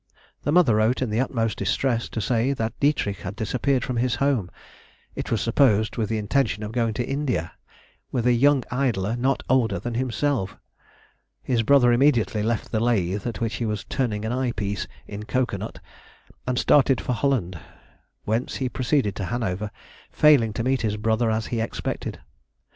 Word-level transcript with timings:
The 0.41 0.51
mother 0.51 0.77
wrote, 0.77 1.03
in 1.03 1.11
the 1.11 1.19
utmost 1.19 1.59
distress, 1.59 2.09
to 2.09 2.21
say 2.21 2.53
that 2.53 2.73
Dietrich 2.79 3.19
had 3.19 3.35
disappeared 3.35 3.83
from 3.83 3.97
his 3.97 4.15
home, 4.15 4.49
it 5.13 5.29
was 5.29 5.41
supposed 5.41 5.95
with 5.95 6.09
the 6.09 6.17
intention 6.17 6.63
of 6.63 6.71
going 6.71 6.95
to 6.95 7.07
India 7.07 7.51
"with 8.11 8.25
a 8.25 8.33
young 8.33 8.63
idler 8.71 9.15
not 9.15 9.43
older 9.47 9.77
than 9.77 9.93
himself." 9.93 10.57
His 11.43 11.61
brother 11.61 11.91
immediately 11.93 12.41
left 12.41 12.71
the 12.71 12.79
lathe 12.79 13.27
at 13.27 13.41
which 13.41 13.57
he 13.57 13.65
was 13.67 13.83
turning 13.83 14.25
an 14.25 14.31
eye 14.31 14.53
piece 14.53 14.87
in 15.05 15.21
cocoanut, 15.25 15.79
and 16.47 16.57
started 16.57 16.99
for 16.99 17.13
Holland, 17.13 17.59
whence 18.23 18.55
he 18.55 18.69
proceeded 18.69 19.15
to 19.17 19.25
Hanover, 19.25 19.69
failing 20.09 20.51
to 20.53 20.63
meet 20.63 20.81
his 20.81 20.97
brother 20.97 21.29
as 21.29 21.45
he 21.53 21.61
expected. 21.61 22.19